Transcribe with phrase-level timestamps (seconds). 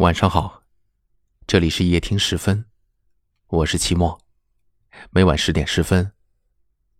[0.00, 0.62] 晚上好，
[1.46, 2.64] 这里是夜听十分，
[3.48, 4.18] 我是期末，
[5.10, 6.10] 每晚十点十分，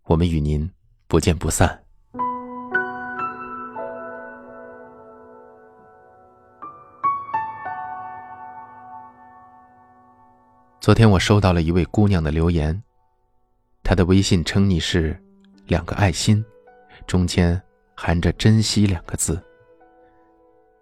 [0.02, 0.70] 我们与您
[1.06, 1.82] 不见不散。
[10.78, 12.82] 昨天我收到了一位姑娘的留言，
[13.82, 15.18] 她的微信称昵是
[15.66, 16.44] 两个爱心，
[17.06, 17.58] 中间
[17.96, 19.42] 含着“珍惜”两个字。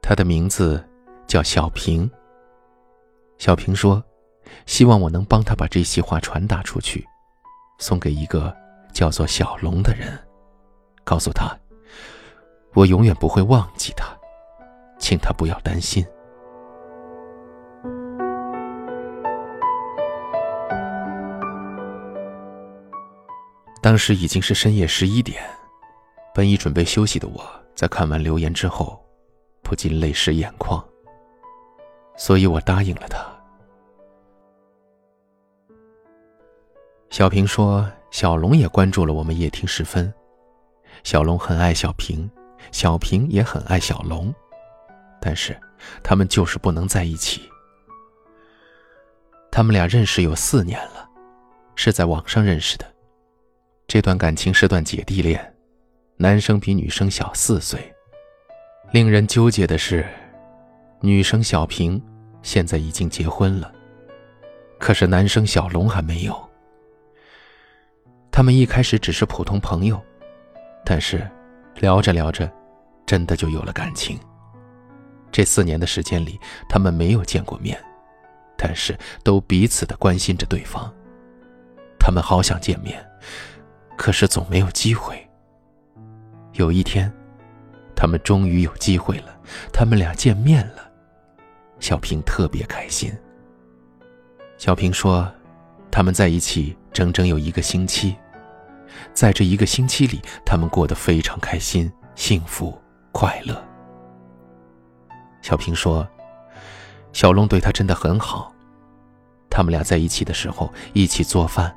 [0.02, 0.84] 她的名字。
[1.28, 2.10] 叫小平。
[3.36, 4.02] 小平说
[4.66, 7.06] ：“希望我能帮他把这些话传达出去，
[7.78, 8.52] 送给一个
[8.92, 10.18] 叫做小龙的人，
[11.04, 11.54] 告诉他，
[12.72, 14.06] 我永远不会忘记他，
[14.98, 16.04] 请他不要担心。”
[23.80, 25.40] 当时已经是深夜十一点，
[26.34, 27.40] 本已准备休息的我，
[27.74, 29.00] 在看完留言之后，
[29.62, 30.84] 不禁泪湿眼眶。
[32.18, 33.24] 所以我答应了他。
[37.08, 40.12] 小平说：“小龙也关注了我们夜听时分，
[41.04, 42.30] 小龙很爱小平，
[42.70, 44.34] 小平也很爱小龙，
[45.20, 45.58] 但是
[46.02, 47.48] 他们就是不能在一起。
[49.50, 51.08] 他们俩认识有四年了，
[51.76, 52.84] 是在网上认识的。
[53.86, 55.56] 这段感情是段姐弟恋，
[56.16, 57.94] 男生比女生小四岁。
[58.90, 60.04] 令人纠结的是。”
[61.00, 62.02] 女生小平
[62.42, 63.72] 现在已经结婚了，
[64.80, 66.36] 可是男生小龙还没有。
[68.32, 70.00] 他们一开始只是普通朋友，
[70.84, 71.28] 但是
[71.76, 72.50] 聊着聊着，
[73.06, 74.18] 真的就有了感情。
[75.30, 77.80] 这四年的时间里，他们没有见过面，
[78.56, 80.92] 但是都彼此的关心着对方。
[81.98, 83.04] 他们好想见面，
[83.96, 85.24] 可是总没有机会。
[86.54, 87.12] 有一天，
[87.94, 89.38] 他们终于有机会了，
[89.72, 90.87] 他们俩见面了。
[91.80, 93.12] 小平特别开心。
[94.56, 95.30] 小平说
[95.90, 98.16] ：“他们在一起整整有一个星期，
[99.14, 102.76] 在这一个星期里，他们过得非常开心、幸福、
[103.12, 103.64] 快乐。”
[105.40, 106.06] 小平说
[107.14, 108.52] ：“小龙对他真的很好。
[109.48, 111.74] 他们俩在一起的时候，一起做饭，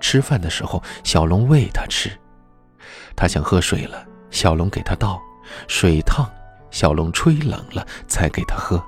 [0.00, 2.10] 吃饭的时候，小龙喂他吃。
[3.14, 5.20] 他想喝水了，小龙给他倒；
[5.68, 6.26] 水烫，
[6.70, 8.82] 小龙吹冷了才给他喝。”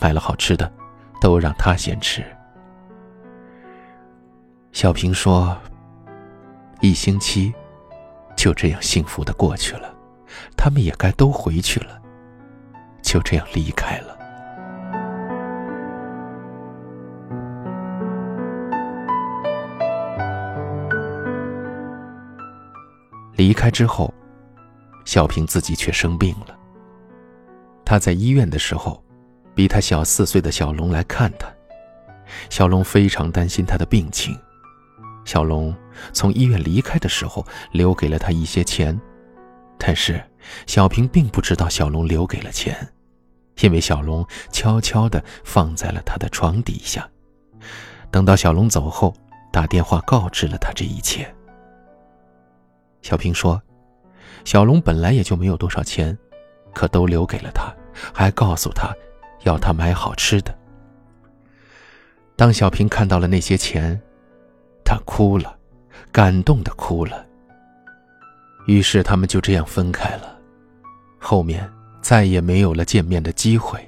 [0.00, 0.70] 买了好吃的，
[1.20, 2.24] 都让他先吃。
[4.72, 5.56] 小平说
[6.82, 7.52] ：“一星期
[8.36, 9.94] 就这样幸福的过去了，
[10.56, 12.00] 他们也该都回去了，
[13.00, 14.14] 就这样离开了。”
[23.34, 24.12] 离开之后，
[25.06, 26.54] 小平自己却生病了。
[27.84, 29.02] 他在医院的时候。
[29.56, 31.48] 比他小四岁的小龙来看他，
[32.50, 34.38] 小龙非常担心他的病情。
[35.24, 35.74] 小龙
[36.12, 39.00] 从医院离开的时候，留给了他一些钱，
[39.78, 40.22] 但是
[40.66, 42.76] 小平并不知道小龙留给了钱，
[43.62, 47.08] 因为小龙悄悄地放在了他的床底下。
[48.10, 49.14] 等到小龙走后，
[49.50, 51.34] 打电话告知了他这一切。
[53.00, 53.60] 小平说
[54.44, 56.16] ：“小龙本来也就没有多少钱，
[56.74, 57.74] 可都留给了他，
[58.12, 58.94] 还告诉他。”
[59.46, 60.52] 要他买好吃的。
[62.34, 63.98] 当小平看到了那些钱，
[64.84, 65.56] 他哭了，
[66.12, 67.24] 感动的哭了。
[68.66, 70.36] 于是他们就这样分开了，
[71.18, 71.70] 后面
[72.02, 73.80] 再也没有了见面的机会。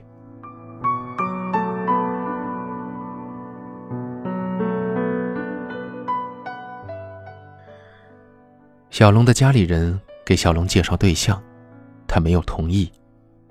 [8.90, 11.40] 小龙的家里人给小龙介绍对象，
[12.06, 12.90] 他没有同意，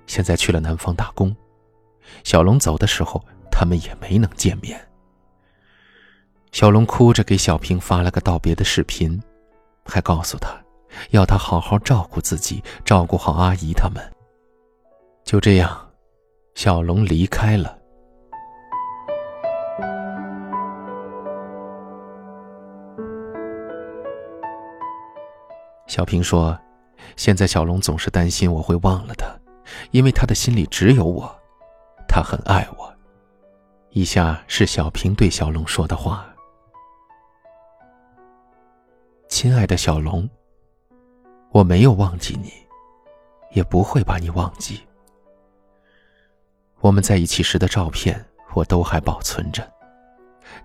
[0.05, 1.35] 现在去了南方打工。
[2.23, 4.79] 小龙走的时候，他们也没能见面。
[6.51, 9.21] 小龙哭着给小平发了个道别的视频，
[9.85, 10.49] 还告诉他，
[11.11, 14.01] 要他好好照顾自己，照顾好阿姨他们。
[15.23, 15.77] 就这样，
[16.55, 17.77] 小龙离开了。
[25.87, 26.57] 小平说
[27.15, 29.27] ：“现在小龙总是担心我会忘了他，
[29.91, 31.33] 因为他的心里只有我。”
[32.17, 32.91] 他很爱我。
[33.91, 36.27] 以下是小平对小龙说的话
[39.29, 40.27] ：“亲爱的小龙，
[41.51, 42.51] 我没有忘记你，
[43.51, 44.81] 也不会把你忘记。
[46.79, 48.25] 我们在一起时的照片
[48.55, 49.71] 我都还保存着，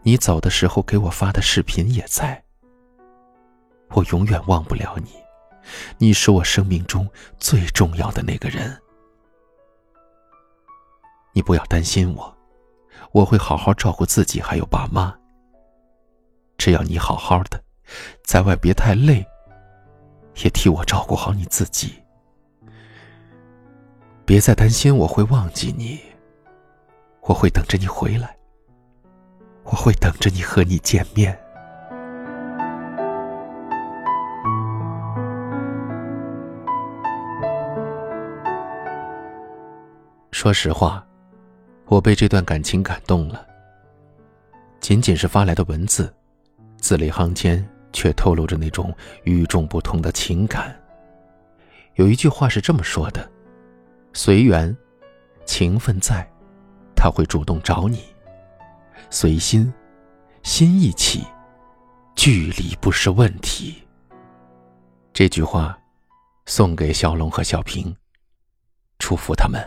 [0.01, 2.43] 你走的时候给我发的视频也在。
[3.91, 5.11] 我永远忘不了你，
[5.99, 7.07] 你是我生命中
[7.37, 8.75] 最重要的那个人。”
[11.33, 12.37] 你不要担心我，
[13.13, 15.15] 我会好好照顾自己，还有爸妈。
[16.59, 17.63] 只要你好好的，
[18.25, 19.27] 在外别太累，
[20.45, 21.95] 也替我照顾好你自己。
[24.25, 25.99] 别再担心我会忘记你，
[27.23, 28.37] 我会等着你回来，
[29.65, 31.39] 我会等着你和你见面。
[40.31, 41.05] 说实话，
[41.93, 43.47] 我被这段感情感动了。
[44.81, 46.11] 仅仅是发来的文字，
[46.79, 47.63] 字里行间
[47.93, 50.75] 却透露着那种与众不同的情感。
[51.97, 53.31] 有一句话是这么说的
[54.15, 54.75] ：“随缘，
[55.45, 56.27] 情分在，
[56.97, 57.99] 他会主动找你；
[59.11, 59.71] 随心，
[60.43, 61.23] 心一起，
[62.17, 63.83] 距离不是问题。”
[65.13, 65.79] 这句话，
[66.47, 67.95] 送给小龙和小平，
[68.99, 69.61] 祝福他们。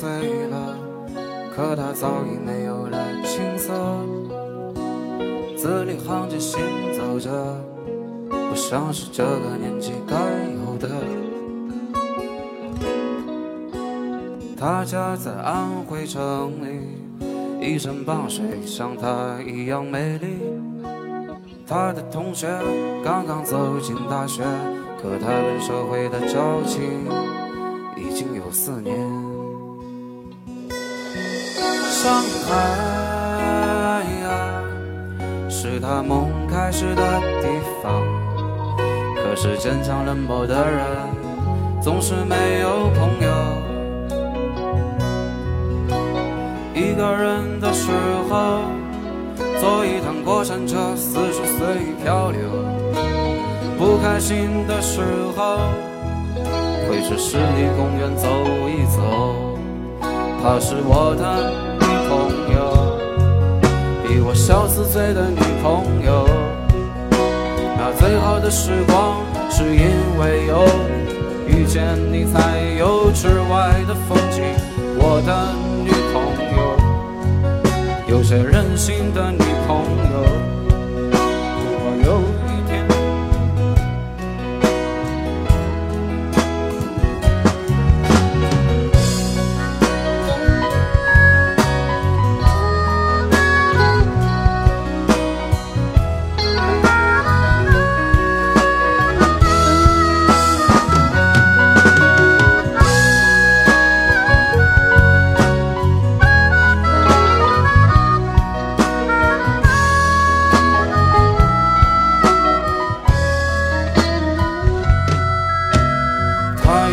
[0.00, 0.08] 醉
[0.46, 0.78] 了，
[1.54, 3.70] 可他早已没有了青涩。
[5.58, 6.58] 字里行间行
[6.96, 7.30] 走着，
[8.30, 10.16] 不像是这个年纪该
[10.64, 10.88] 有的。
[14.58, 16.80] 他家在安徽城里，
[17.60, 20.38] 一山傍水，像她一样美丽。
[21.66, 22.48] 他的同学
[23.04, 24.42] 刚刚走进大学，
[25.02, 26.80] 可他们社会的交情
[27.98, 28.98] 已经有四年。
[32.02, 32.56] 上海
[34.22, 34.30] 呀，
[35.50, 37.48] 是他梦开始的地
[37.82, 38.02] 方。
[39.16, 40.86] 可是坚强冷漠的人，
[41.82, 43.30] 总是没有朋友。
[46.74, 47.90] 一个人的时
[48.30, 48.62] 候，
[49.60, 52.40] 坐一趟过山车，四处随意漂流。
[53.76, 55.02] 不开心的时
[55.36, 55.58] 候，
[56.88, 58.26] 会去湿地公园走
[58.70, 59.02] 一走。
[60.42, 61.69] 他是我的。
[64.10, 66.26] 比我小四岁的女朋友，
[67.78, 69.86] 那最好的时光是因
[70.18, 70.66] 为有
[71.46, 74.42] 遇见你才有之外的风景。
[74.98, 75.54] 我的
[75.84, 76.20] 女朋
[76.56, 80.49] 友，有些任性的女朋友。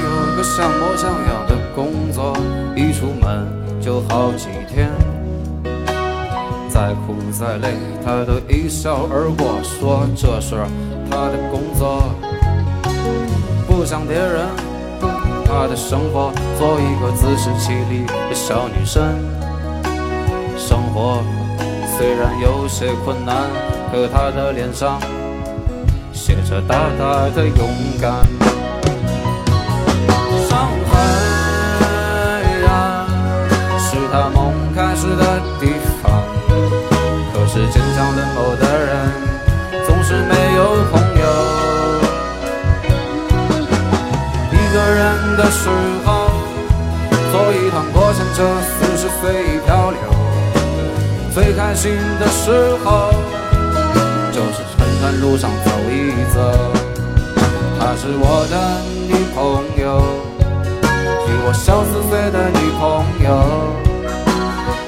[0.07, 2.35] 有个像模像样的工作，
[2.75, 3.45] 一出门
[3.81, 4.89] 就好几天，
[6.69, 7.73] 再苦再累，
[8.05, 10.55] 他都一笑而过，说这是
[11.09, 12.03] 他的工作。
[13.67, 14.47] 不像别人，
[15.45, 19.03] 他的生活做一个自食其力的小女生。
[20.57, 21.21] 生活
[21.97, 23.35] 虽然有些困难，
[23.91, 24.99] 可他的脸上
[26.13, 27.67] 写着大大的勇
[28.01, 28.56] 敢。
[30.47, 30.91] 伤痕
[33.79, 35.23] 是他梦开始的
[35.59, 35.63] 地
[36.01, 36.05] 方，
[37.33, 38.89] 可是坚强冷漠的人
[39.85, 40.59] 总是没有
[40.91, 41.25] 朋友。
[44.51, 45.69] 一个人的时
[46.05, 46.29] 候，
[47.31, 49.99] 坐一趟过山车，四十随意漂流。
[51.33, 52.51] 最开心的时
[52.83, 53.11] 候，
[54.31, 55.93] 就是春段路上走一
[56.33, 56.37] 走。
[57.79, 58.53] 她是我的
[59.07, 59.37] 女朋
[59.81, 59.85] 友，
[61.47, 63.73] 我小四岁的女朋友。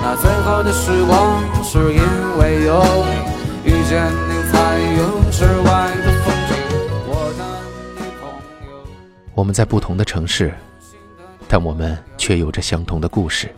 [0.02, 2.02] 那最好的时光，是因
[2.38, 6.52] 为有你，遇见你才有之外的风景。
[7.08, 8.30] 我的女朋
[8.68, 8.84] 友。
[9.34, 10.54] 我们在不同的城市，
[11.48, 13.56] 但我们却有着相同的故事。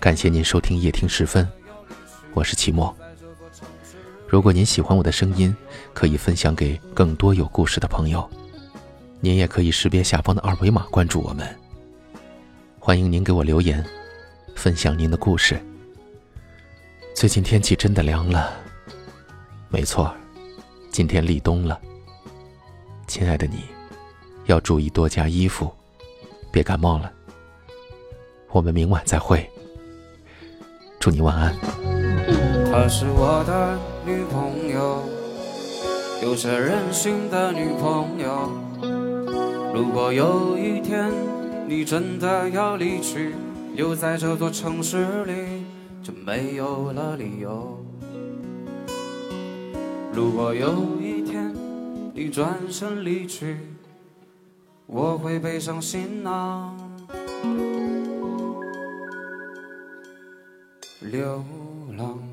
[0.00, 1.46] 感谢您收听夜听时分，
[2.32, 2.96] 我是齐墨。
[4.26, 5.54] 如果您喜欢我的声音，
[5.92, 8.26] 可以分享给更多有故事的朋友。
[9.20, 11.46] 您也可以识别下方的二维码关注我们。
[12.84, 13.80] 欢迎您给我留言。
[14.56, 15.56] 分享您的故事。
[17.14, 18.54] 最近天气真的凉了，
[19.68, 20.12] 没错，
[20.90, 21.80] 今天立冬了。
[23.06, 23.60] 亲爱的你，
[24.46, 25.72] 要注意多加衣服，
[26.50, 27.12] 别感冒了。
[28.50, 29.48] 我们明晚再会，
[30.98, 31.54] 祝你晚安。
[32.72, 35.04] 她是我的女朋友，
[36.20, 38.50] 有些任性的女朋友。
[39.72, 41.12] 如果有一天
[41.74, 43.32] 你真的要离去，
[43.74, 45.64] 留在这座城市里，
[46.02, 47.82] 就没有了理由。
[50.12, 51.50] 如果有一天
[52.12, 53.56] 你转身离去，
[54.84, 56.76] 我会背上行囊，
[61.00, 61.42] 流
[61.96, 62.31] 浪。